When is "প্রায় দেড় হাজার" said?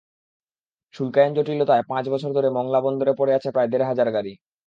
3.51-4.07